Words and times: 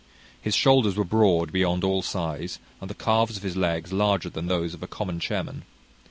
His 0.41 0.55
shoulders 0.55 0.95
were 0.95 1.03
broad 1.03 1.51
beyond 1.51 1.83
all 1.83 2.01
size, 2.01 2.57
and 2.81 2.89
the 2.89 2.95
calves 2.95 3.37
of 3.37 3.43
his 3.43 3.55
legs 3.55 3.93
larger 3.93 4.31
than 4.31 4.47
those 4.47 4.73
of 4.73 4.81
a 4.81 4.87
common 4.87 5.19
chairman. 5.19 5.61